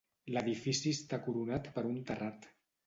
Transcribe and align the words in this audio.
L'edifici 0.35 0.95
està 0.99 1.21
coronat 1.29 1.71
per 1.79 1.87
un 1.93 2.05
terrat. 2.11 2.55